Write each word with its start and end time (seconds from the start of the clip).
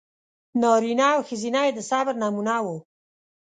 نارینه 0.61 1.07
او 1.15 1.21
ښځینه 1.29 1.59
یې 1.67 1.71
د 1.75 1.79
صبر 1.89 2.13
نمونه 2.21 2.55
و. 2.63 2.67